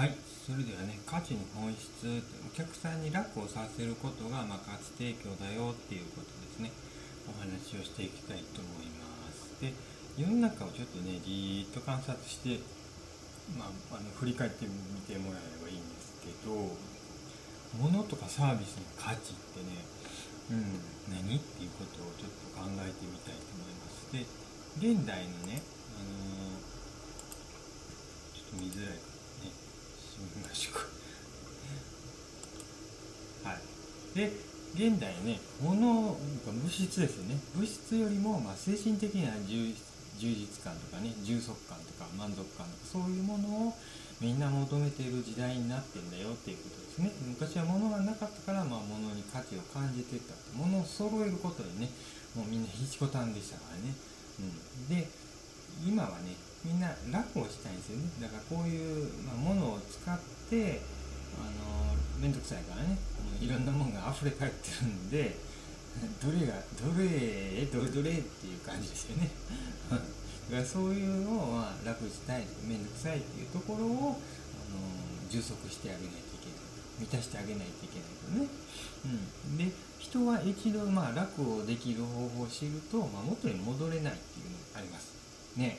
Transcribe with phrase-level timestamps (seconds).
[0.00, 0.16] はい。
[0.48, 6.72] それではね価値の本質お客さんに楽をさせることが、まあ、価値提供だよっていうことですね。
[7.28, 9.52] お話をしていきたいと思います。
[9.60, 9.76] で
[10.16, 12.64] 世の中をちょっとねじーっと観察して
[13.60, 14.72] まあ、あの振り返ってみ
[15.04, 16.56] てもらえればいいんですけど
[17.76, 19.84] 物とかサービスの価値ってね、
[20.48, 20.80] うん、
[21.12, 24.08] 何っていうことをちょっと考えてみたいと思います。
[24.16, 24.24] で
[24.80, 25.60] 現代のね、
[25.92, 29.09] あのー、ちょっと見づらいか
[33.44, 33.60] はい。
[34.14, 34.32] で
[34.74, 36.16] 現代ね物物
[36.68, 37.38] 質ですよね。
[37.56, 39.74] 物質よりもまあ精神的な充
[40.20, 43.74] 実感とかね充足感とか満足感とかそういうものを
[44.20, 47.10] みんな求めている時代になってんだよっていうことですね。
[47.26, 51.88] 昔は物がなかったから、まあ、物に価値を感じてた物を揃えることでね
[52.36, 53.94] もうみんなひちこたんでしたからね、
[54.40, 55.08] うん、で
[55.86, 58.10] 今はねみんな楽をしたいんですよね。
[58.20, 60.18] だからこういう、まあ、物を使っ
[60.50, 60.80] て
[61.38, 62.98] あの面倒くさいからね。
[63.40, 65.34] いろんなものが溢れ返ってるんで
[66.20, 69.30] どれがどれどれどれっていう感じですよね。
[69.90, 78.48] だからそういうのをまあ楽したい面倒くさいっていうところを、あの充足してあげないといけない満たしてあげないといけないとね、
[79.04, 79.08] う
[79.54, 85.14] ん、で人は一度まあ楽をできる方法を知ると、まあ、元に戻れないっていうのがあります。
[85.56, 85.78] ね。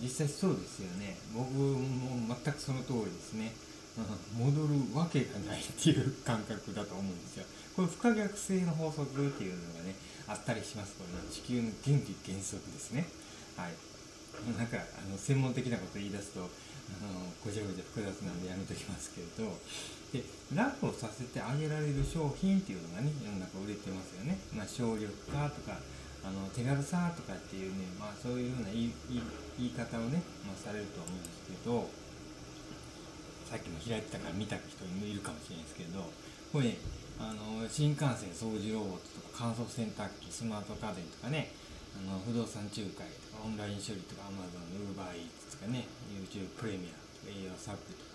[0.00, 1.16] 実際そうですよね。
[1.34, 3.52] 僕も全くその通りですね。
[4.34, 7.46] 戻るわけがないっていう感覚だと思うんですよ。
[7.76, 9.94] これ不可逆性の法則っていうのがね
[10.26, 11.14] あったりしますこれ。
[11.14, 13.06] ね地球の原理原則ですね。
[13.56, 13.74] はい。
[14.58, 16.44] なんかあの専門的なこと言い出すとあ
[17.06, 19.58] のごちゃごちゃ複雑なんでやめときますけれど。
[20.14, 20.22] で
[20.54, 25.74] 楽をさせてあげられる商品っていうのがね世の中売れてますよね、まあ、省力化とか
[26.24, 28.92] あの手軽さとかっていうね、まあ、そういうふうな言い
[29.60, 31.84] 言い方をね、まあ、されると思うんですけど
[33.44, 36.00] さっきも開いてたから見た人もいるかもしれないですけど
[36.50, 36.80] これね
[37.20, 41.52] あの新幹線掃除ロボットとか乾燥洗濯機スマート家電とかね
[41.94, 48.14] あの不動産仲介とかオンライン処理とか Amazon ウーバーイーツとかね YouTube プレミアとか栄養サプリとか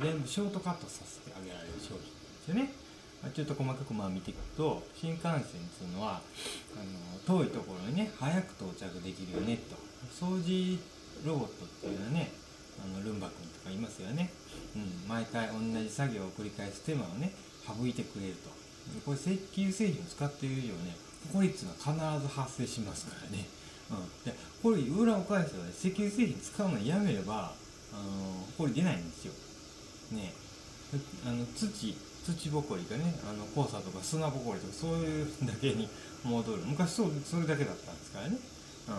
[0.00, 2.72] 全部ショートカットさせてあげられる商品ですよね、
[3.22, 6.22] まあ、ちょっと細かくまあ見ていくと新幹線っていうのは
[6.74, 9.76] あの遠いところにね早く到着できるよねと。
[10.08, 10.78] 掃除
[11.24, 12.32] ロボットっていうのはね
[12.82, 14.32] あのルンバ君とかいますよね、
[14.74, 17.32] うん、毎回同じ作業を繰り返す手間をね
[17.66, 18.48] 省いてくれると。
[19.04, 20.96] これ石油製品を使っている以上ね。
[21.32, 23.44] ホリっていうのは必ず発生しますからね。
[23.90, 27.52] うん、でこれ裏を返せばね石油製品使うのやめれば
[27.92, 29.32] あのこれ出ないんですよ。
[30.12, 30.32] ね。
[31.26, 31.94] あの土
[32.34, 35.88] 土ぼこりがねあの黄砂とか砂ぼこりとかそういうだけに
[36.24, 36.62] 戻る。
[36.66, 38.94] 昔そうそれだけだったんですからね、うん、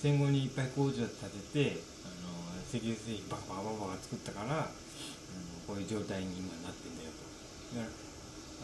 [0.00, 1.06] 戦後にいっぱい工場建
[1.52, 4.66] ててあの石油製品バカバカバカ作ったから、うん、
[5.66, 7.78] こういう状態に今なってんだよと。
[7.78, 7.90] だか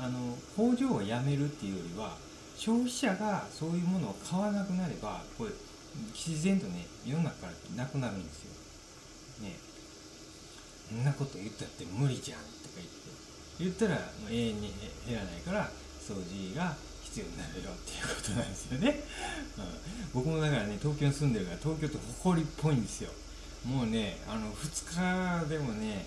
[0.01, 2.17] らあの工場をやめるっていうよりは
[2.57, 5.51] 消費者がそういうものを買わなくなればこれ
[6.15, 8.51] 自然とね世の中からなくなるんですよ。
[9.43, 9.57] ね。
[10.89, 12.39] そんなこと言ったって無理じゃん。
[13.61, 14.01] 言ったら
[14.31, 14.73] 永遠に
[15.07, 15.69] 減らないから
[16.01, 19.05] 掃除が必要になるよっていうことなんですよね、
[20.15, 23.11] うん、僕もだからね東京に住んでるから東京って誇りっぽいんですよ。
[23.69, 26.07] もうねあの2日でもね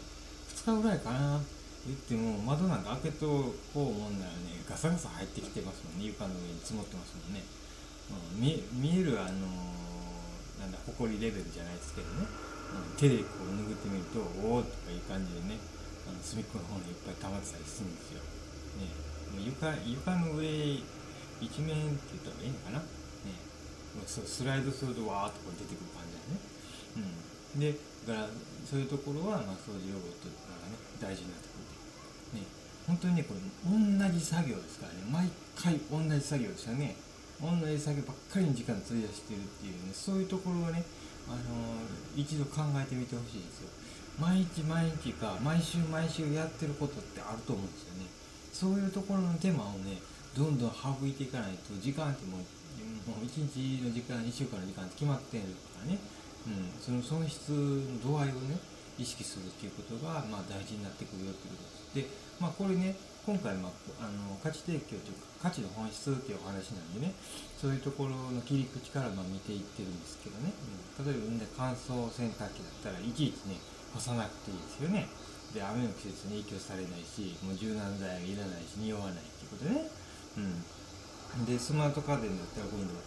[0.65, 1.39] 2日ぐらいかな。
[1.85, 6.07] 言っても窓なんか開けとこう思んならねガサガサ入ってきてますもんね。
[6.07, 7.43] 床の上に積もってますもんね、
[8.39, 15.59] うん、見見えるあのー、なんだ埃レベルじゃないですけどね、うん、手でこう拭ってみるとおおとかいう感じでね。
[16.07, 18.21] あの隅っこの方にいっぱい溜まってたりするんですよ、
[18.79, 18.91] ね、
[19.31, 20.47] もう床床の上
[21.39, 23.35] 一面って言った方がいいのかな、ね、
[23.95, 26.39] もうそスライドするとわーっとこう出てくる感じだね、
[26.99, 27.75] うん、で
[28.07, 28.35] だから
[28.67, 31.63] そういうところは、まあ、掃除ロボットがね大事になってくる
[32.33, 32.41] ね、
[32.87, 33.77] 本当にねこれ同
[34.11, 35.05] じ作業ですからね。
[35.09, 36.95] 毎回同じ作業ですよね。
[37.39, 40.83] 同じ作業ばっかりに時間費やしてるっていうねそういうところをね、
[41.27, 43.69] あのー、一度考えてみてほしいんですよ。
[44.19, 48.05] 毎日毎日か毎週毎週やってることってあると思うんですよね。
[48.53, 49.97] そういうところの手間をね
[50.37, 52.41] どんどん省いていかないと時間ってもう
[53.09, 55.43] もう1日の時間1週間の時間って決まってる
[55.73, 55.99] からね、
[56.47, 58.57] うん、その損失の度合いをね
[58.97, 62.09] 意識するっていうことが、まあ、大事になってくるよってことです。
[62.09, 62.95] で、まあ、これね、
[63.25, 67.13] 今回、まあ、あの価値提供というか、価値の本質っていうお話なんでね、
[67.57, 70.53] そういうところの切り口からまあ見ていってるんですけどね、
[70.99, 73.57] うん、例えば、ね、乾燥洗濯機だったらいちいちね、
[73.93, 75.07] 干さなくていいですよね。
[75.53, 79.87] で、雨の季節に影響されないし、もう柔軟剤がいらないし、匂わないっていうことでね。
[81.37, 81.45] うん。
[81.45, 82.97] で、スマート家電だったら今度、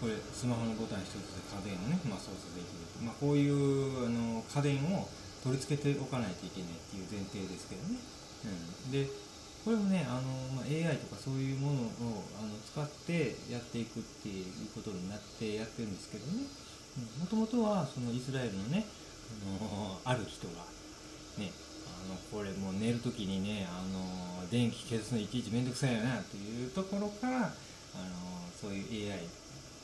[0.00, 2.84] これスマホのボタン一つで家電をね、まあ、操作できる。
[3.02, 5.08] まあ、こういうあの家電を
[5.44, 8.00] 取り付けておかないといけないっていう前提ですけどね、
[8.48, 9.04] うん、で
[9.60, 16.48] これもねあの、まあ、AI とかそういうものをあの使ってやっていくっていうことになってやってるんですけどね
[17.20, 18.86] もともとはそのイスラエルのね
[19.42, 20.64] のある人が
[21.38, 21.50] ね
[21.86, 27.52] あのこれもう寝る時にねあの電気消すのいちいちめんどくさいよなというところからあの
[28.54, 29.28] そういう AI AI っ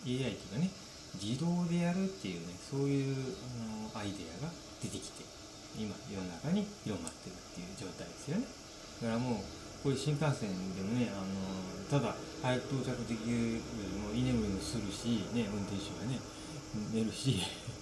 [0.04, 0.70] ていうかね
[1.20, 3.16] 自動でやるっていうねそういう
[3.92, 4.52] あのアイデアが
[4.82, 5.24] 出てきて
[5.78, 8.44] 今世の中に広まってるっていう状態ですよね。
[9.02, 16.20] だからもうこれ新幹線でもね、あのただ早く到着できるよりも居眠りもするし、ね、運転手がね、
[16.92, 17.40] 寝るし、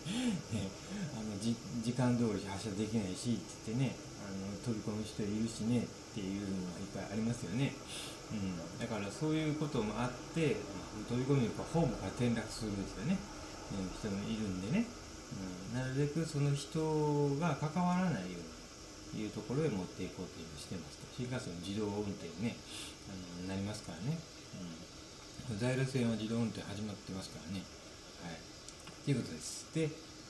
[1.16, 7.74] あのじ時間通り発車できないしって言ってね、あの飛び込む人いるしねっていうのがいっぱいありますよね。
[8.32, 10.56] うん、だからそういうこともあって、
[11.08, 13.16] 飛び込みとホームから転落するんですよね、
[13.72, 14.84] うん、人もいるんでね、
[15.72, 18.58] うん、なるべくその人が関わらないように。
[19.16, 21.06] いうところへ持っていこうというしてますと。
[21.16, 22.56] 新幹線の自動運転ね
[23.08, 24.18] あのなりますからね、
[25.48, 27.64] うん、在来線は自動運転始まってますからね。
[28.20, 28.36] はい。
[29.10, 29.66] いうことです。
[29.74, 29.88] で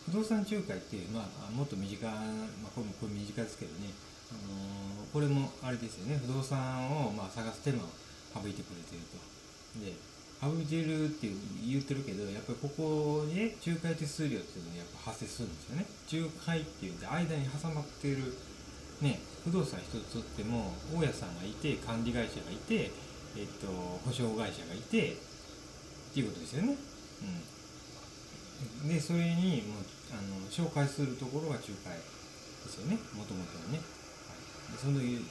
[0.09, 3.93] 不動産仲介って、まあ、もっと身近、まあ、これもこれ身近ですけどね、
[4.33, 6.17] あのー、これもあれですよね。
[6.25, 7.89] 不動産を、まあ、探す手間を
[8.33, 9.21] 省いてくれてると。
[9.85, 9.93] で
[10.41, 11.29] 省いてるって
[11.67, 15.87] 言ってるけどやっぱりここに、ね、仲介手数料っていうのがやっぱ発生するんですよね。
[16.07, 18.33] 仲介っていうんで間に挟まってる
[19.01, 22.91] ね、不動産一つとっても大家さんがいて管理会社がいて、
[23.37, 23.67] えっと、
[24.05, 25.17] 保証会社がいてっ
[26.15, 26.75] ていうことですよね。
[27.23, 27.43] うん、
[28.89, 33.79] でそれにもうあの紹介するところが仲介ですよねもともとはね。
[34.29, 34.35] は
[34.75, 35.23] い、その時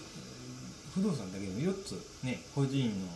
[0.96, 3.12] 不動産だけでも4つね個人の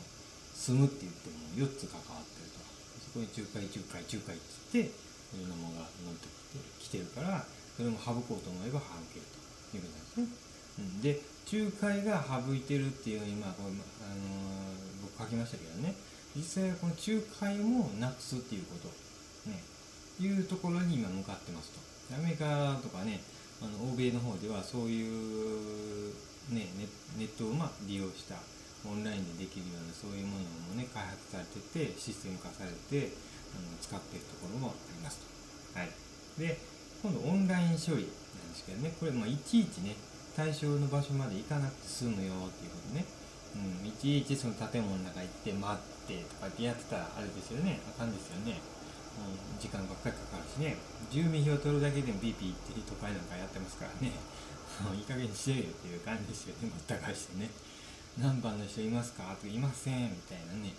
[0.53, 2.59] 住むって言っても4つ関わってると
[3.01, 4.93] そこに仲介仲介仲介って言って
[5.31, 6.27] そういうのが乗って
[6.79, 7.45] きてるから
[7.77, 9.41] それも省こうと思えば省けると。
[9.77, 10.27] いうことなんですね。
[10.79, 11.19] うんで
[11.51, 15.95] 仲介が省いてるっていうのに今これ、あのー、僕書きましたけどね
[16.33, 18.87] 実際はこの仲介もなくすっていうこと、
[19.49, 19.59] ね、
[20.21, 22.15] いうところに今向かってますと。
[22.15, 23.21] アメリカとかね
[23.61, 26.13] あの欧米の方ではそういう、
[26.49, 26.67] ね、
[27.17, 28.35] ネットをまあ利用した
[28.83, 33.13] オンラインでできるようなそういうものもね開発されててシステム化されて
[33.53, 35.19] あの使っているところもあります
[35.73, 35.79] と。
[35.79, 35.89] はい、
[36.39, 36.57] で
[37.01, 38.93] 今度オンライン処理なんですけどね。
[38.99, 39.95] これもいちいちね
[40.35, 43.05] 対象の場所まで行かなくて済むよっていうことね、
[43.55, 47.79] うん、いちいちその建物の中行って待ってとかってやってたらあれですよね。
[47.95, 48.59] あかんですよね、
[49.59, 50.77] 時間ばっかりかかるしね。
[51.11, 54.11] 住民票取るだけでもピーピーって都会なんかやってますからね。
[54.97, 56.69] いい加減にしてよっていう感じですよね。
[56.69, 57.49] もった返してね
[58.17, 59.35] 何番の人いますか？
[59.39, 60.73] といませんみたいなね。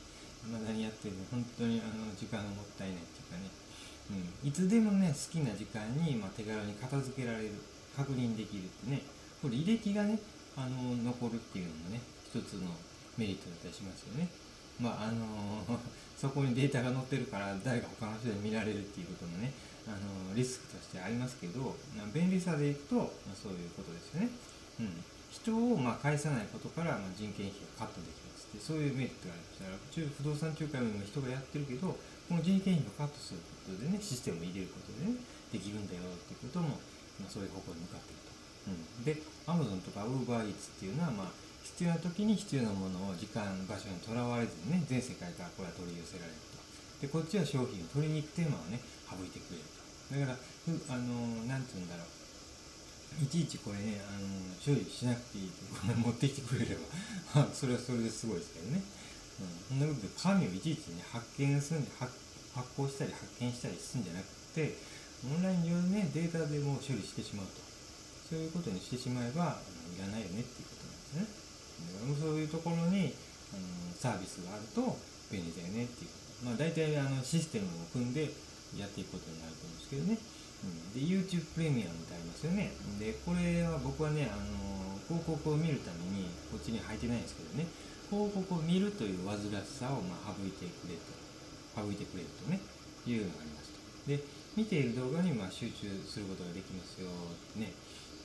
[0.50, 1.14] まだにやってる。
[1.30, 3.50] 本当にあの時間がもったいないっていうかね。
[4.42, 7.52] うん、いつでもね好きな時間に、まあ、手軽に片付けられる。
[7.94, 9.02] 確認できるってね。
[9.42, 10.18] これ履歴がね
[10.56, 12.72] あの残るっていうのもね一つの
[13.18, 14.28] メリットだったりしますよね。
[14.82, 15.78] まああのー、
[16.18, 19.52] そこにデータが載ってるから誰か他の人で見られるっていうこともね
[19.86, 21.74] あのー、リスクとしてありますけど
[22.12, 24.30] 便利さでいくと、まあ、そういうことですよね、
[24.80, 31.96] うん、人をまあ返さないことから、まあ、人件費がカットできますってそういうメリットがありますから不動産仲介も人がやってるけど
[32.28, 35.16] この人件費をカットすることでねシステムを入れることでね
[35.50, 36.80] できるんだよっていうことも、
[37.20, 38.32] まあ、そういう方向に向かっていると、
[38.70, 46.58] うん、で Amazon とか UberEats っていうのは、まあ、必要な時に必要なものを時間場所にとらわれずにね全世界からこれは取り寄せられると。
[47.00, 49.82] でこっちは商品を取りに行くテーマをね省いてくれると。
[50.14, 52.22] だからあの何て言うんだろう。
[53.20, 54.24] いちいちこれね、あの
[54.56, 56.76] 処理しなくていいとこれ 持ってきてくれれ
[57.34, 58.82] ばそれはそれですごいですけどね。
[59.70, 62.12] うん、そんなことで紙をいちいちね発見するんで発
[62.54, 64.76] 発行したり発見したりするんじゃなくて
[65.24, 67.72] オンライン上でねデータでも処理してしまうと。
[68.32, 69.60] そういうことにしてしまえば
[69.92, 71.41] いらないよねっていうことなんですね。
[72.20, 73.14] そういうところに
[73.52, 73.62] あの
[73.94, 74.96] サービスがあると
[75.30, 76.10] 便利だよねっていう。
[76.44, 78.30] まあ大体あのシステムを組んで
[78.76, 80.18] やっていくことになると思うんですけどね、
[80.64, 82.72] うん、で YouTube プレミアムってありますよね。
[82.98, 87.66] でこれは僕はねあの広告を見るためにこっちに入ってないんですけどね。
[88.10, 91.22] 広告を見るという煩わしさをま省いてくれと。
[91.72, 92.60] 省いてくれるとね。
[93.06, 93.78] いうのがありますと。
[94.06, 94.20] で
[94.56, 97.72] 見ている動画にま集中することができますよってね、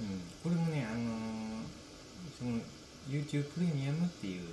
[0.02, 1.66] うん、これもねあのー、
[2.38, 2.60] その
[3.08, 4.48] YouTube プレミアムっていう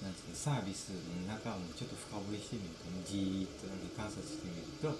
[0.00, 4.96] なんていうサービスの中をちょっと深掘りしてみると、じーっと観察してみると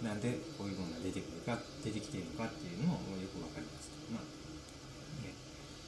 [0.00, 4.24] なんでこういうものが出てくるか出てきてるのかっていうのもよくわかりますと、まあ
[5.20, 5.36] ね、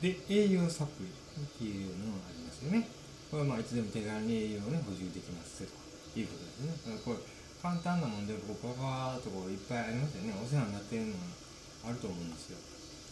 [0.05, 2.85] で栄養サプリっていうのがありますよね
[3.33, 5.73] これはまあいつでも手軽に栄養をね補充できますと
[6.13, 7.01] いうことですね。
[7.01, 7.25] これ
[7.65, 10.37] 簡単なもんでこうババーっとこういっぱいありますよね。
[10.37, 12.59] お世話になっているのがあると思うんですよ。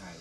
[0.05, 0.21] はい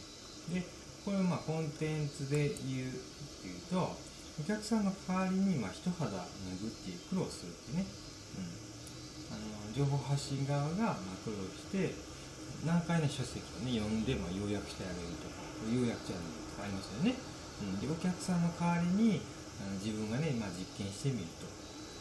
[0.56, 0.79] で
[1.10, 3.02] これをまあコンテンツで言うっ
[3.42, 6.22] ていうとお客さんの代わりにまあ一肌脱
[6.62, 7.90] ぐっていう苦労するってね、
[8.38, 11.98] うん、あの情報発信側がまあ苦労して
[12.62, 19.26] 難解な書籍をね読んでまあ要約してあげるとか要約チャンネルとかありますよね、うん、でお客さんの代わりに
[19.66, 21.50] あの自分がね、まあ、実験してみると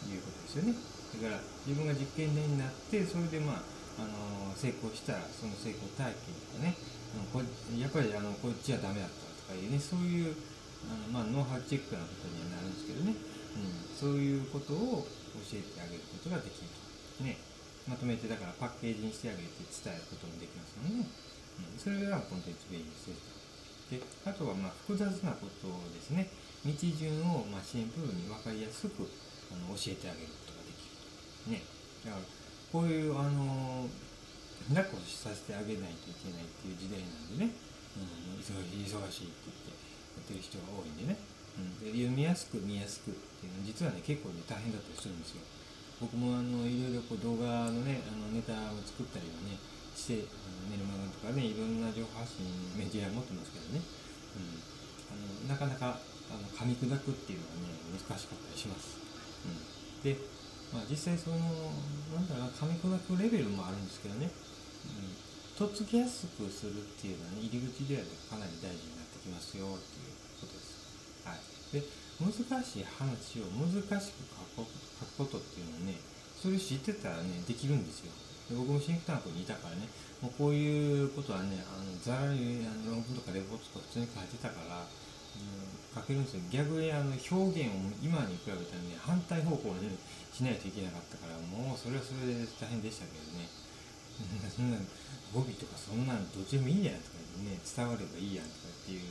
[0.05, 0.77] いうことですよね。
[1.17, 3.65] だから自分が実験台になってそれでまあ
[3.99, 6.77] あの成功したらその成功体験とかね
[7.33, 7.41] こ
[7.77, 10.35] やっぱりあのこっちはダメだったとかいうねそういう
[10.85, 15.05] あの、まあ、ノウハウチェックなことにはなるんですけどね、うん、そういうことを
[15.49, 16.69] 教えてあげることができる
[17.17, 17.37] と、ね、
[17.89, 23.39] まとめてだからパッケージにしてあげて伝えることもできますので、ね、うん、それがコンテンツベイスです
[23.89, 26.29] であとはまあ複雑なことをですね
[26.61, 29.09] 道順をまあシンプルに分かりやすく
[29.49, 31.49] あの教えてあげることができると。
[31.49, 31.63] ね。
[32.05, 32.23] だから
[32.71, 33.87] こういうあの
[34.67, 37.55] 抱っこさせてあげないといけないっていう時代なんでね、
[37.95, 41.17] うん、忙しい忙しいって言ってやってる人が多いんでね、
[41.57, 45.41] うん、で読みやすく見やすくっていうのは実はね結構ね大変だったりするんですよ。
[45.99, 49.59] 僕もあのいろいろこう動画のねあのネタを作ったりはね
[49.99, 52.47] してあのメルマガとかねいろんな情報発信
[52.79, 54.63] メディア持ってますけどね、うん、
[55.11, 55.99] あのなかなか
[56.31, 58.95] あの噛み砕くっていうのはね難しかったりします、
[59.43, 60.15] うん、で
[60.73, 61.37] まあ、実際その
[62.13, 71.25] なんだろうな噛み砕くレベルもあるんですけどね、うん、とっつきやすくするっていうのは、ね、入り口ではかなり大事になってきますよっていうことです。
[71.25, 71.41] はい、
[71.73, 71.81] で
[72.21, 74.21] 難しい話を難しく
[74.57, 75.97] 書く書くことっていうのはね
[76.37, 78.11] それ知ってたらねできるんですよ。
[78.49, 79.89] で僕もシンクタンクにいたからね
[80.21, 84.85] もうこういうことはねあのざらにあの論文とかレポートとか普通に書いてたから
[85.95, 86.41] 書けるんですよ。
[86.51, 89.97] 逆にあの表現を今に比べたらね反対方向に
[90.33, 93.49] しないといけなかったからもうそれはそれで大変でしたけどね。
[94.51, 94.77] そんな
[95.33, 99.01] 語尾とかそんなんどっちでもいいやんとかね伝わればいいやんとかっていう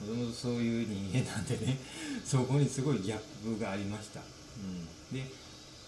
[0.00, 1.78] もともとそういう人間なんでね
[2.24, 4.24] そこにすごいギャップがありました、う
[4.60, 5.24] ん、で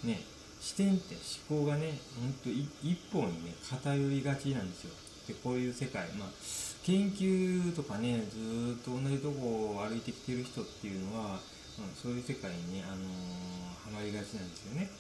[0.02, 0.22] ね
[0.60, 1.14] 視点って
[1.48, 4.94] 思考がねほんと一方にね偏りがちなんですよ。
[5.28, 6.28] でこういう世界まあ
[6.84, 11.40] 研究とかねずっと同じとこを歩いてきてる人っていうのは、
[11.80, 14.90] うん、そういう世界にね、あのー、ハマりがちなんですよね。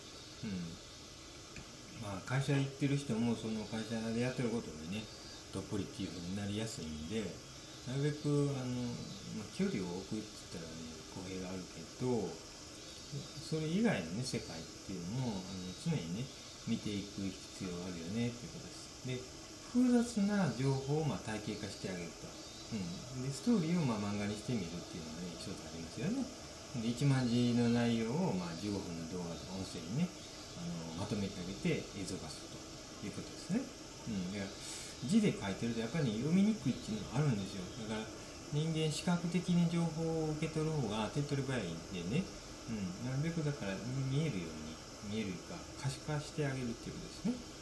[0.44, 0.84] うん
[2.02, 5.04] まあ、会社行ってる人もその会社でやってることでね
[5.52, 7.24] どっぷりっていう風になりやすいんで
[7.88, 8.92] なるべくあの、
[9.40, 12.28] まあ、距離を置くって言ったらね語弊があるけど
[13.40, 16.28] それ以外のね世界っていうのもあの常にね
[16.66, 19.06] 見ていく必要があるよねっていうことです。
[19.06, 19.43] で
[19.74, 22.30] 複雑な情報をま体系化してあげると、
[22.70, 26.22] うん、でストーリーをま漫画にしてみるっていうのがね一つありますよね。
[26.78, 30.06] で1万字の内容をま15分の動画とか音声にね
[30.54, 30.62] あ
[30.94, 33.66] のまとめてあげて映像化するということですね、
[34.06, 34.46] うん、で
[35.10, 37.66] 字で書いてるとやっぱり読みにくいっていうのがあるんですよ。
[37.90, 38.06] だから
[38.54, 42.22] 人間視覚的に情報を受け取る方が手っ取り早いんでね、
[42.70, 43.74] うん、なるべくだから
[44.06, 47.53] 見えるように見えるか可視化してあげるっていうことですね、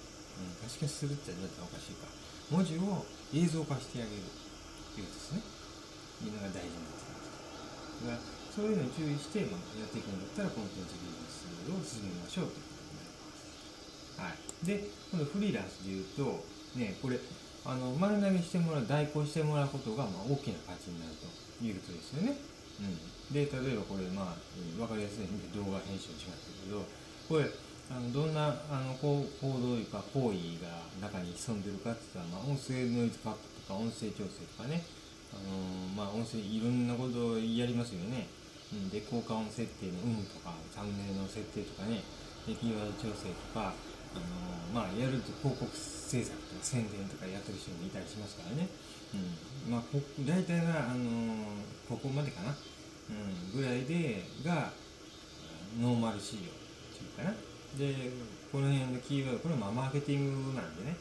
[0.62, 2.06] 可視化するってどうやったらおかしいか。
[2.50, 5.42] 文字を映像化してあげるっていうですね。
[6.22, 7.32] いうのが大事になってきます。
[8.06, 13.48] だからそういうのに注意して、まあ、やっていくんだったらコンテンツビジネスを進めましょうということになります、
[14.20, 14.36] はい、
[14.68, 16.44] で今度フリーランスで言うと
[16.76, 17.16] ねこれ
[17.64, 21.24] あの丸投げしてもらう代行してもらうことが、まあ、大きな価値になると
[21.64, 22.36] いうことですよね、
[22.84, 24.36] うん、で例えばこれまあ
[24.76, 26.84] 分かりやすいんで動画編集しましたけど
[27.32, 27.48] これ
[27.90, 34.82] あのどんなあの行動いうか行為が中に潜んでるかって言ったら、まあ、音声ノイズカットとか音声調整とかね、
[35.34, 38.28] あの、まあ、音声いろんなことをやりますよね、
[38.72, 42.00] うん、で効果音設定の有無とかサムネルの設定とかね。
[42.46, 48.66] でキーワード調整とか、あの、まあ、やると広告制作とか宣伝とかやってる人もいたりしますからね、
[49.14, 51.54] うんまあ、こ大体が、あの、
[51.88, 54.72] ここまでかな、うん、ぐらいでが
[55.78, 56.44] ノーマル仕様っ
[56.98, 57.34] ていうかな。
[57.78, 58.12] で
[58.50, 60.96] この辺のキーワードこれはマーケティングなんでね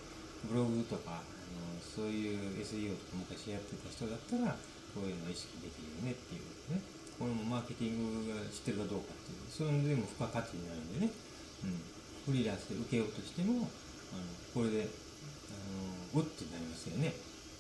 [0.48, 4.56] ブログとかあのそういう SEO とか昔やってた人だったら
[4.96, 6.82] こういうの意識できるよねっていうね。
[7.20, 9.46] これもマーケティングが知ってるかどうかっていう。
[9.46, 11.14] そういうのでも付加価値になるんでね、
[11.62, 13.70] うん、フリーランスで受けようとしても
[14.10, 14.26] あの
[14.56, 17.14] これであのうってなりますよね、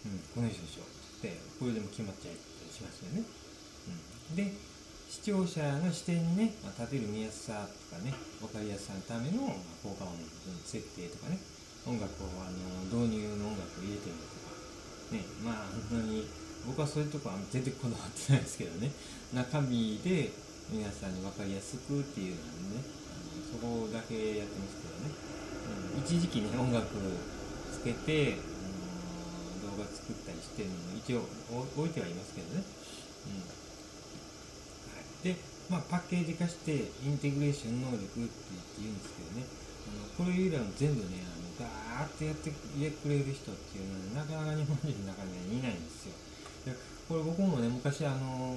[0.08, 4.50] うん、この人でしょってこれでも決まっちゃったりしますよね、うん、で
[5.12, 10.24] 視聴者の視点にね、まあ、立てる見やすさとかね分かりやすさのための、まあ、効果音の
[10.64, 11.36] 設定とかね
[11.84, 14.56] 音楽をあの導入の音楽を入れてるとか
[15.12, 16.32] ねまあ本当に
[16.64, 18.88] 僕はそういうとこは全然こだわってないですけどね
[19.36, 20.32] 中身で
[20.72, 25.12] 皆さんに分かりやすくっていうのはねあのそこだけやってますけどね、
[25.92, 26.88] うん、一時期ね音楽
[27.68, 28.40] つけて、
[29.60, 31.28] うん、動画作ったりしてるのも一応
[31.76, 33.62] 置いてはいますけどね、うん、
[35.24, 35.36] で、
[35.70, 38.30] まあ、パッケージ化してインテグレーション能力って
[38.80, 39.46] 言うんですけどね。
[39.82, 46.14] あのこれ以外も全部ねあのガーッてやってくれる人っていうのはなかなか日本人の中にはいないんですよ。
[46.66, 46.78] で
[47.10, 48.56] これ僕もね昔あの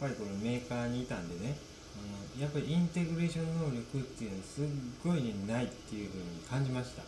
[0.00, 1.56] 若い頃メーカーにいたんでね
[1.94, 4.64] あのやっぱりインテグレーション能力っていうのはすっ
[5.04, 7.02] ごい、ね、ないっていうふうに感じました。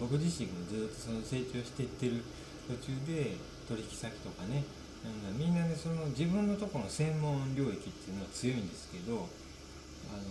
[0.00, 2.24] 僕自身もずっとその成長していってる
[2.66, 3.36] 途中で
[3.68, 4.64] 取引先とかね
[5.04, 9.28] なんみんなねその自分のところの専門領域っていうのは強いんですけど
[10.10, 10.22] あの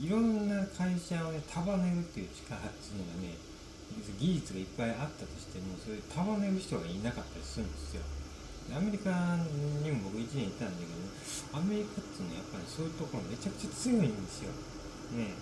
[0.00, 3.36] いろんな会社をね束ねるっていう力っていうのがね
[4.18, 8.02] 技術がいっぱいあったとしてもそれ束ねる人がいなかったりするんですよ。
[8.70, 9.10] アメリカ
[9.82, 14.54] にも僕1年行ったんだけどアメリカっていうのはやっぱりそういうところめちゃくちゃ強いんですよ。
[15.18, 15.34] ね。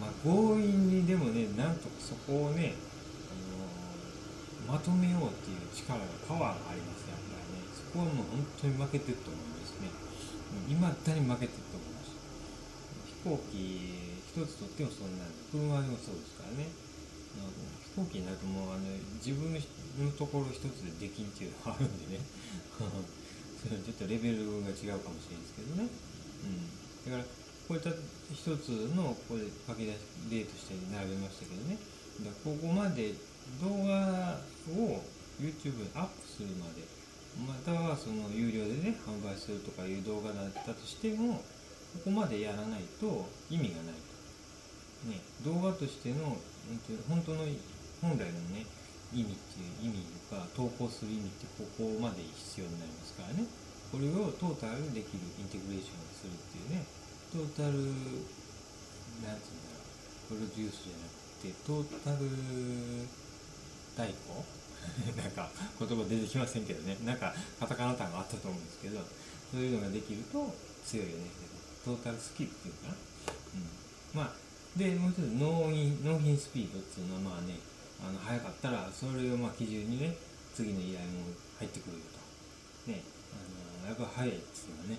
[0.00, 2.74] まあ、強引にでもねなんとかそこをね、
[4.68, 7.09] あのー、まとめようっていう力がパワーがありますね
[7.92, 9.90] こはもう本当に負けてると思いますね。
[10.68, 12.14] 今だに負けてると思います。
[13.22, 16.70] 飛行機一つとってもそんなんで車でもそうですからね。
[17.90, 18.86] 飛行機になるともうあの
[19.18, 19.58] 自分の
[20.14, 22.22] ところ一つでできんっていうのがあるんでね。
[23.60, 27.24] それちょっとレベルが違うかもしれないですけどね、うん、だから
[27.68, 27.92] こういった
[28.32, 30.00] 一つのこれ書き出し
[30.32, 31.76] 例として並べましたけどね。
[32.24, 33.12] だここまで
[33.60, 34.40] 動画
[34.76, 35.04] を
[35.40, 36.84] YouTube にアップするまで
[37.38, 41.42] またはその有料でね販売するとかいう動画だったとしても
[42.04, 43.94] ここまでやらないと意味がない
[45.02, 46.36] と、ね、動画としての
[47.08, 47.46] 本当の
[48.02, 48.66] 本来のね
[49.12, 53.44] 意味っていう意味とか投稿する意味ってここまで必要になりますからね。
[53.90, 56.86] これをトータルできるインテグレーションをするっていうね
[57.34, 57.90] トータル
[59.26, 59.82] なんていうんだろ
[60.30, 62.30] うプロデュースじゃなくてトータル
[63.98, 64.59] 代行
[65.16, 66.96] なんか言葉出てきませんけどね。
[67.04, 69.00] なんかカタカナ単があったと思うんですけど
[69.50, 70.54] そういうのができると
[70.86, 71.30] 強いよね。
[71.84, 73.68] トータルスキルっていうかな、うん、
[74.14, 74.34] まあ
[74.76, 77.56] でもう一つ納品納品スピードっていうのはまあね
[78.00, 80.14] あの早かったらそれをまあ基準にね
[80.54, 82.92] 次の依頼も入ってくるよと。
[82.92, 83.02] ね
[83.32, 84.98] あのやっぱ早いっていうのはね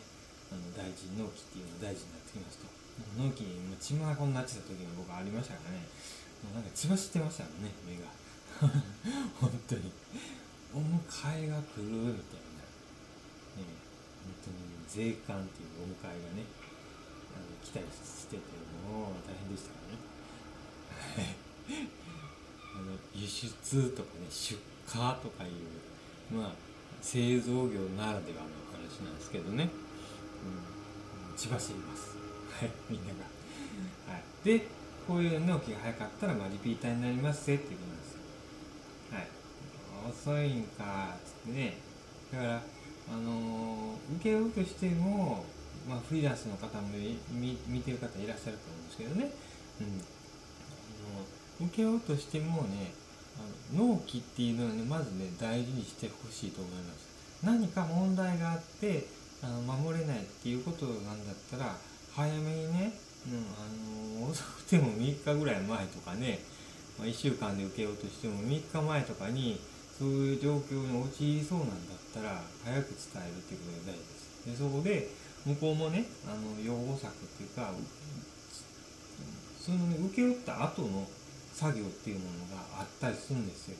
[0.51, 2.67] あの大事納期っていうのが大事になってきますと。
[3.17, 5.85] 納期に血まこになってた時が僕ありましたからね。
[6.43, 8.09] もうなんか血走ってましたもんね目が。
[9.39, 9.91] 本当に
[10.73, 12.65] お迎えが来るみたいな
[13.57, 13.65] ね
[14.21, 16.45] 本当に税関っていうお迎えがね
[17.35, 18.41] あの来たりしてて
[18.87, 19.79] もう大変でしたか
[21.17, 21.35] らね
[22.75, 26.51] あの輸出とかね出荷とかいうまあ
[27.01, 29.69] 製造業ならではの話なんですけどね
[30.41, 32.15] うん、千葉市います。
[32.59, 34.13] はい、みんなが。
[34.13, 34.23] はい。
[34.43, 34.65] で、
[35.07, 38.19] こういう納期が早かったら、まあ、リピーターになりますぜっていうことなんですよ。
[39.11, 39.27] はい。
[40.09, 41.77] 遅いんか、つってね。
[42.31, 45.45] だから、あの、受けようとしても、
[45.87, 46.87] まあ、フリーランスの方も
[47.67, 49.31] 見てる方いらっしゃると思うんですけどね。
[49.81, 49.87] うん。
[49.87, 52.93] あの受けようとしてもね、
[53.37, 57.11] あの納期っていうのはね、まずね、大事にしてほしいと思います。
[57.43, 59.05] 何か問題があって、
[59.43, 61.75] あの守れないっていうことなんだったら
[62.13, 62.93] 早めにね、
[63.27, 66.39] うん、あの遅くても3日ぐらい前とかね、
[66.99, 69.59] まあ、1週間で受けようとしても3日前とかに
[70.01, 74.49] そういう状況に陥りそうなんだったら早く伝えるっていうことが大事です。
[74.49, 75.13] でそこで
[75.45, 77.69] 向こうもねあの予防策っていうか
[79.61, 81.05] その、ね、請け負った後の
[81.53, 83.77] 作業っていうものがあったりするんですよ、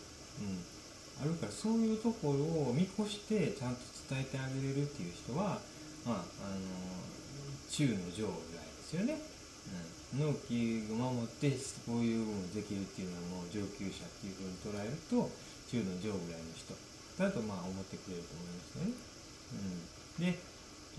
[1.22, 5.58] うん、あるからそういうところを見越してちゃんと伝えてあげれるっていう人は、
[6.06, 6.62] まあ、あの
[7.66, 9.18] 中の上ぐらいですよね。
[10.14, 11.50] うん、納期を守って
[11.90, 15.30] こういうものできるっていうのはもう上級者っていうふうに捉えると
[15.72, 16.76] 中の上ぐらいの人
[17.16, 18.92] だとまあ思ってくれると思いますね。
[19.56, 20.36] うん、で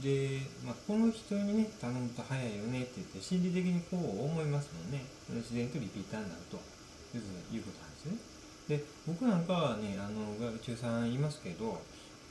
[0.00, 8.16] で、まあ、この人にね頼むと早いよねって言って心理的にこう思いますもんね自然とリピーターになるということなんですね。
[8.68, 11.82] で僕なんかはねあの中3いますけど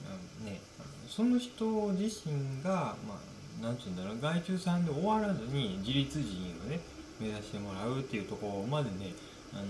[0.07, 0.59] あのね、
[1.07, 3.19] その人自身が、ま
[3.61, 6.79] あ、なんて言うんだろう、外注さんで終わらずに自立人をね、
[7.19, 9.13] 目指してもらうっていうところまでね、
[9.53, 9.67] あのー、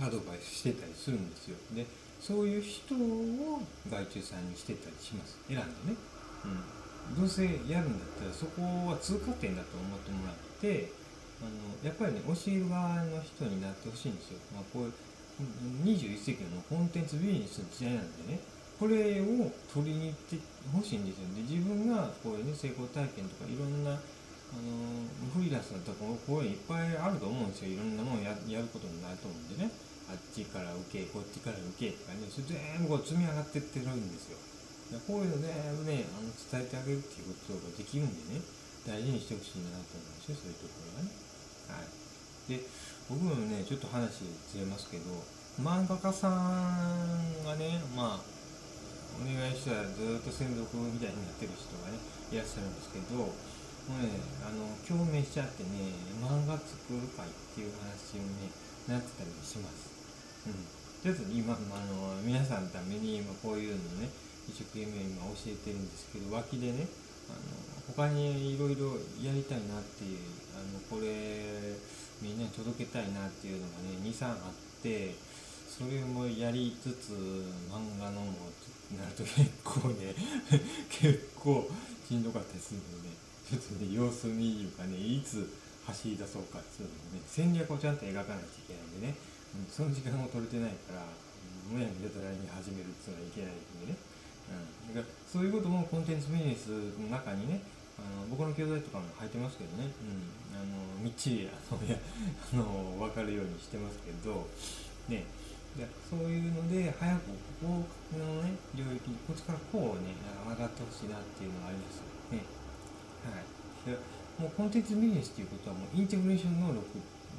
[0.00, 1.56] アドバイスしてたりするんですよ。
[1.74, 1.86] で、
[2.20, 5.38] そういう人を外注さんにしてたりします。
[5.48, 5.96] 選んでね。
[6.44, 7.20] うん。
[7.20, 10.92] どうせやるんだったら、そこは通過点だと思ってもらって、
[11.40, 14.38] あの、やっぱりね、教える側の人になってほしいんですよ。
[14.54, 14.92] まあ、こういう
[15.84, 18.40] 21世紀のコンテンツビジネスの時代なんでね
[18.78, 20.36] これを取りに行って
[20.72, 23.98] ほしいんですよで自分がこういうね成功体験とかいろんな
[24.52, 27.72] あのフリーランスのところこういういっぱいあると思うんですよ。
[27.72, 29.70] いろんなものややることになると思うんでね。
[30.08, 34.40] あっちから受けこっちから受けとかねそれ全部こう積み上がってってるんですよ。
[35.04, 38.40] こういうの全部ねあの伝えてあげるっていうことができるんでね。
[38.88, 41.12] 大事にしてほしいなと思うんですよそういうところがね。
[41.68, 41.92] はい。
[42.48, 42.64] で
[43.12, 45.12] 僕もねちょっと話ずれますけど
[45.60, 48.24] 漫画家さんがねまあ
[49.20, 52.00] お願いしたらずっと専属みたいになってる人がね
[52.32, 53.28] いらっしゃるんですけど、
[53.88, 58.52] あの共鳴しちゃってね漫画作る会っていう話をね
[58.88, 59.92] なってたりします、
[60.48, 60.64] うん、
[61.00, 64.08] ちょっと今、あの皆さんのために今こういうのね
[64.48, 66.88] 一生懸命今教えてるんですけど脇でね
[67.28, 70.18] あの他にいろいろやりたいなっていう
[70.56, 71.76] あのこれ
[72.20, 75.14] みんなに届けたいなっていうのがね23あって
[75.68, 77.12] それもやりつつ
[77.70, 78.32] 漫画のも
[78.96, 80.14] なると結構ね
[80.88, 81.68] 結構
[82.08, 83.14] しんどかったりするので、ね、
[83.48, 85.48] ちょっとね様子見いうかねいつ
[85.88, 89.16] 走り出そうかっていうのもね戦略をちゃんと描かないといけないんでね、
[89.56, 91.08] うん、その時間も取れてないから
[91.72, 93.96] むやみやたらに始めるっていうのはいけないんでね、
[94.92, 96.68] うん、だからそういうこともコンテンツビジネス
[97.00, 97.64] の中にね
[97.96, 101.96] あの僕の教材とかも入ってますけどね、うん、あのみっちりあのいや
[102.52, 104.46] あの分かるようにしてますけど。
[105.08, 105.24] ね。
[105.76, 107.30] でそういうので早く
[107.62, 110.16] ここのね領域にこっちからこうね
[110.48, 112.04] 上がってほしいなっていうのがありますよ。
[112.32, 112.57] ね。
[113.26, 113.90] はい。
[113.90, 113.98] で
[114.38, 116.84] もうコンテンツビジネスっていうことはもうインテグレーション能力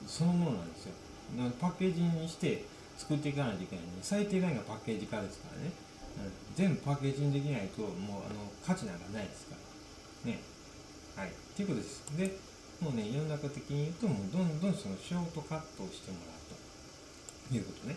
[0.07, 0.93] そのものなんですよ。
[1.61, 2.65] パッケージにして
[2.97, 5.71] 作っていかないといけないんで最低ラインがパッケージ化ですからね、
[6.55, 9.55] 全部パッケージにできないともうあの価値なんかないですか
[10.25, 10.31] ら。
[10.31, 10.41] ね。
[11.15, 11.29] はい。
[11.29, 12.03] っていうことです。
[12.17, 12.35] で
[12.81, 16.39] もうね世の中的に言うともうどんどんそのショートカットをしてもらう
[17.51, 17.95] ということね、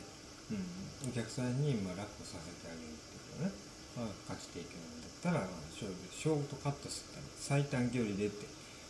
[0.50, 3.54] うん、お客さんにまあ楽をさせてあげるっていうこ
[3.96, 4.76] とね、価値提供
[5.22, 8.46] ったらショートカットする最短距離でって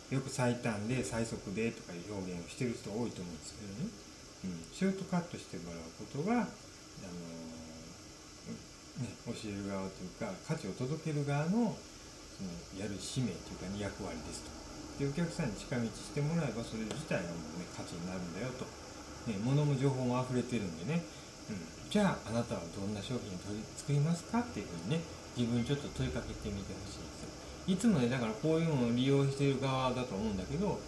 [0.09, 3.89] よく最短で最速でとかいう表現をしてる人多いと思うんですけどね、
[4.45, 11.77] うん、ショートカットしてもらうことが、あのー、ね、教える側というか価値を届ける側の
[12.33, 14.49] そのやる使命というか、役割ですと。
[15.01, 18.65] でお客さんに近道してもらえばそれ自体がもうね価値になるんだよと。
[19.29, 21.01] ね、物も情報も溢れてるんでね、
[21.49, 23.41] うん、じゃああなたはどんな商品を
[23.77, 24.41] 作りますか？
[24.41, 25.01] っていうふうにね
[25.35, 27.29] 自分ちょっと問いかけてみてほしいんですよ。
[27.67, 30.79] いつもねだからこういうのを利用している側だと思うんだけど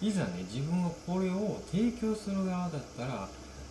[0.00, 3.28] いざね自分がこれを提供する側だったら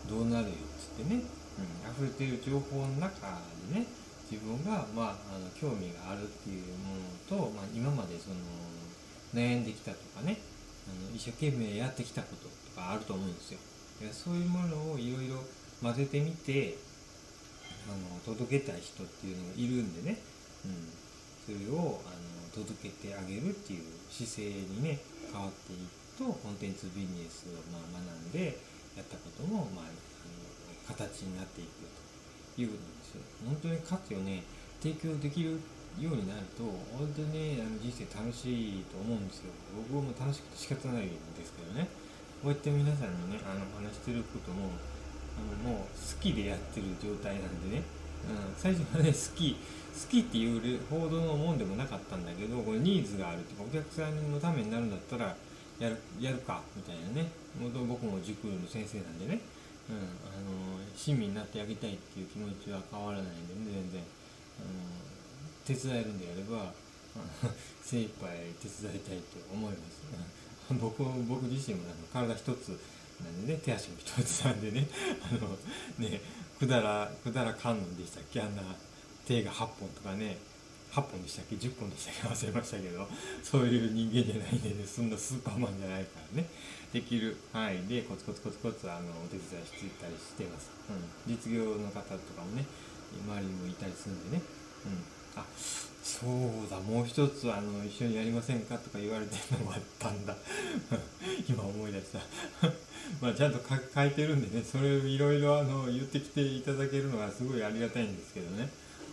[0.07, 1.21] どうなるよっつってね、
[1.59, 3.85] うん、溢れている情報の中でね
[4.31, 8.35] 自分が、まあ、あの興味があるっていうものと、まあ、今までその
[9.35, 10.39] 悩んできたとかね
[10.87, 13.59] あの一生懸命やってきたこととかあると思うんですよ。
[14.11, 15.37] そういうものをいろいろ
[15.81, 16.75] 混ぜてみて
[17.87, 20.17] あの届けたい人っていうのがいるんでね、
[20.65, 20.89] うん、
[21.43, 24.99] それをあの届けてあげるっていう姿勢にね
[25.31, 28.57] 変わっていくとコンテンツビジネスをまあ学んで
[28.95, 29.99] やったことも、まあ、あの
[30.87, 31.89] 形になっていく
[32.55, 33.21] ということなんですよ。
[33.45, 34.43] 本当に価値をね
[34.79, 35.59] 提供できる
[35.99, 36.63] ようになると
[36.97, 39.51] 本当にねあの人生楽しいと思うんですよ。
[39.89, 41.89] 僕も楽しくて仕方ないんですけどね
[42.41, 44.69] こうやって皆さんにねあの話してることも
[45.37, 47.83] あのもう好きでやってる状態なんでね、
[48.29, 49.59] うん、最初はね 好き好
[50.09, 55.35] きっていう報道のもんでもなかったんだけどこれニーズがあるってお客さんのためになるんだったら
[55.79, 57.29] やるやるかみたいなね。
[57.59, 59.39] 僕も塾の先生なんでね、
[59.89, 64.01] うん、あの親身になってあげたいっていう気持ちは変わらないんでね全然。
[64.01, 65.03] あの
[65.65, 66.73] 手伝えるんであれば
[67.81, 68.29] 精一杯
[68.61, 70.03] 手伝いたいと思います。
[70.79, 72.79] 僕僕自身も体一つ
[73.23, 74.87] なんでね手足も一つなんでね
[75.23, 75.57] あの
[76.09, 76.21] ね
[76.59, 78.41] くだらくだら観音でしたっけ？
[78.41, 78.61] あんな
[79.25, 80.37] 手が8本とかね
[80.91, 82.27] 8本でしたっけ？10本でしたっけ？
[82.45, 83.07] 忘れましたけど
[83.43, 86.47] そういう人間じゃないんでねそんなスーパーマンじゃないからね
[86.93, 87.35] できる。
[87.51, 92.65] 範囲でコツコツコツコツあのお手伝いしていたりしてます、うん、実業の方とかもね
[93.27, 94.43] 周りにもいたりするんでね、
[94.85, 95.03] うん、
[95.35, 95.45] あ
[96.03, 100.35] そうだもう一つあの一緒にやりませんかとか言われてるのもあったんだ。
[101.49, 102.19] 今思い出した。
[103.21, 103.59] まあちゃんと
[103.93, 108.69] 書いてるんでねそれをいろいろあの言ってきていただけるのはすごいありがたいんですけどね。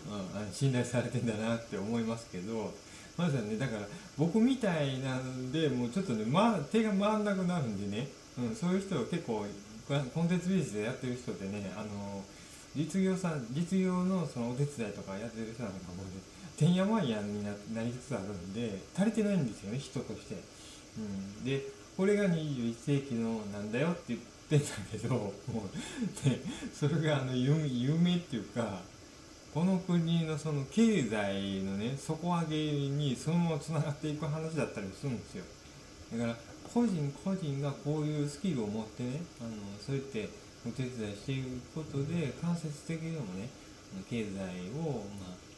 [0.08, 2.72] うん、信頼されてんだなって思いますけど。
[3.20, 3.82] まずはねだから
[4.16, 9.44] 僕みたいなんでもうちょっとね、ま、手が回んなくなるんでね、うん、そういう人結構
[10.14, 12.24] コンテンツビジネスでやってる人ってねあの
[12.76, 16.10] 実業さん実業のそのお手伝いとかやってる人なんかもね
[16.56, 17.50] てんやわんやにな
[17.82, 20.36] りつつあるんで足りてないんですよね人として、
[20.98, 21.62] うん、で
[21.96, 25.48] これが21世紀のなんだよって言ってんだけどもう、
[26.28, 26.40] ね、
[26.72, 28.82] それがあの有名っていうか
[29.52, 32.56] この国のその経済のね底上げ
[32.88, 35.44] にそのままつながっていく話だったりするんですよ。
[36.12, 36.38] だから
[36.72, 39.50] 個人個人がこういうスキルを持ってねあの
[39.84, 40.28] そうやって
[40.66, 43.48] お手伝いしていくことで間接的にもね
[44.08, 44.30] 経済
[44.76, 45.50] をまあ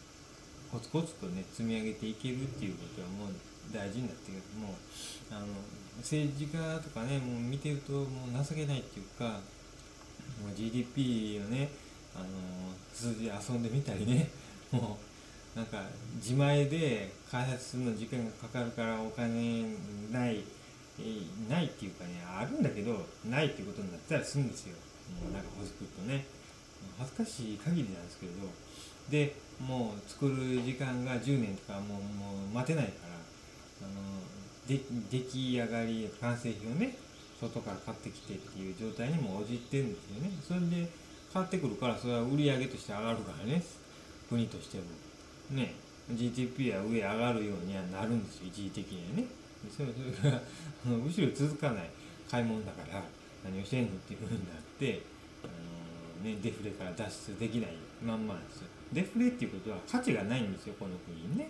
[0.70, 3.34] コツコツとね積み上げていけるっていうことはもう
[3.74, 4.42] 大事になってくる。
[4.58, 4.74] もう
[5.30, 5.46] あの
[5.98, 9.40] 政治家とかねもう見てるともう情けないっていうか
[10.40, 11.68] もう GDP をね
[12.16, 12.26] あの
[12.94, 14.30] 数字で遊んでみたりね
[14.70, 14.98] も
[15.54, 15.82] うなんか
[16.16, 19.64] 自前で開発するの時間がかかるからお金
[20.10, 20.42] ない
[21.48, 24.76] ないっていうかねあるんだけどないっていうことになったらするんですよ。
[25.32, 26.24] なんか欲しくとね。
[26.98, 28.48] 恥ずかしい限りなんですけれど。
[29.10, 33.14] でもう作る時間が10年とかもうもう待てないから。
[33.82, 34.00] あの
[34.66, 36.96] で出来上がり完成品をね
[37.40, 40.30] 外から買ってきてっていう状態にも応じてるんですよね。
[40.46, 40.88] それで
[41.32, 43.62] 買ってくるからそれは売り上げとして上がるからね。
[44.28, 44.84] 国としても。
[45.50, 45.74] ね。
[46.10, 48.46] GDP は上上がるようにはなるんですよ。
[48.48, 49.26] 一時的にはね。
[49.70, 50.40] それそれが
[50.84, 51.90] むしろ続かない
[52.30, 53.02] 買い物だから。
[53.44, 55.02] 何をしてんのっていうふうになって
[55.42, 55.46] あ
[56.24, 57.70] の、ね、デフレから脱出できない
[58.02, 58.68] まんまなんですよ。
[58.92, 61.48] デフレっていうことは価値がないんですよこの国にね、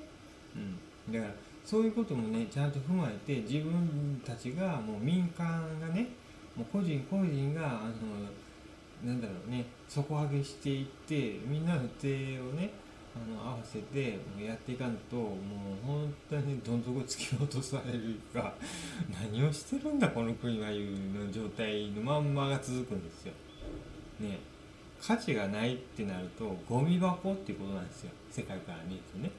[0.54, 1.32] うん、だから
[1.64, 5.46] そういうこともねちゃんと踏まえて自分たちがもう民間
[5.80, 6.08] がね
[6.56, 12.70] もう個人個人があのなんだろうね底上げしていってみんなの手をね
[13.14, 18.54] あの合わせてやっていかんともう本当にどん底突き落とされるか
[19.12, 23.32] 何をしてるんだこの国はいうの状態のまんまが続くんですよ。
[24.20, 24.38] ね
[25.00, 29.30] 価値がないってなるとゴミ箱っていうことなんですよ世界から見るとね。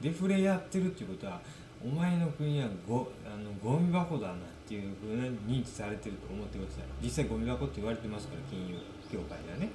[0.00, 1.40] デフレやってるっていうことは
[1.84, 5.14] お前の国はゴあのゴミ箱だなっていうふう
[5.46, 8.74] に認知されてると思ってください実際ゴミ箱って言われてますから金融
[9.10, 9.70] 業界ではね、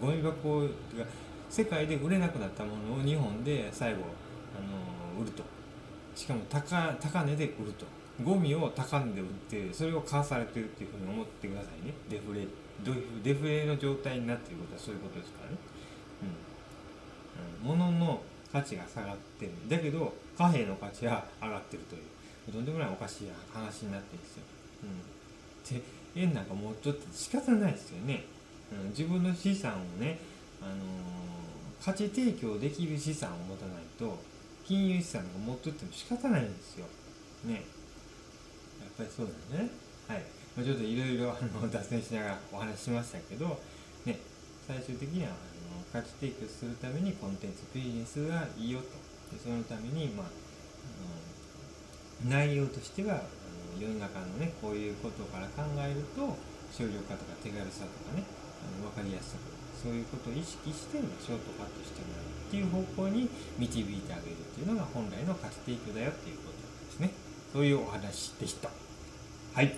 [0.00, 1.06] うん、ゴミ箱ってか
[1.48, 4.02] 世界で売れなくなったものを日本で最後
[4.56, 5.42] あの売ると。
[6.14, 7.86] しかも高高値で売ると。
[8.24, 11.94] ゴミを高値で売ってそれを買わされてるっていうふうに思ってくださいね。
[12.10, 12.46] デフレ
[13.22, 15.56] デフレの状態になっていることはそういうことですからね。
[17.62, 19.52] うん、うん、物の価値が下がってる。
[19.68, 22.02] だけど貨幣の価値は上がってるという
[22.52, 24.42] とんでもないおかしい話になってるんですよ、
[24.84, 25.82] うん、で
[26.16, 28.24] 円なんかもうちょっと仕方ないですよね、
[28.72, 30.18] うん、自分の資産をね、
[30.62, 30.72] あの、
[31.82, 34.18] 価値提供できる資産を持たないと
[34.66, 36.86] 金融資産が持っとっても仕方ないんですよ。
[37.44, 37.54] ね。
[37.54, 37.60] や
[38.86, 39.70] っぱりそうだよね。
[40.06, 40.24] はい。
[40.56, 41.34] まあちょっといろいろ
[41.72, 43.58] 脱線しながらお話ししましたけど
[44.04, 44.18] ね。
[44.66, 45.38] 最終的にはあの
[45.90, 48.86] 価値提供するためにコンテンツビジネスがいいよと。
[49.32, 50.30] でそのために、まあ、あ
[52.26, 53.18] の内容としてはあ
[53.76, 56.36] の世の中のねこういうことから考えると
[56.72, 58.24] 省力化とか手軽さとかね
[58.60, 59.57] あの分かりやすさとか。
[59.82, 67.10] そういうことを意識してショートカットしてもらうっていう方向に導いてあげるっていうのが本来の価値提供だよっていうことですね。
[67.52, 68.70] そういうお話でした。
[69.54, 69.76] はい。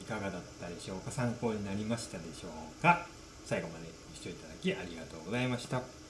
[0.00, 3.06] いかがだったでしょうか参考になりましたでしょうか？
[3.44, 6.03] 最後までご視聴いただきありがとうございました。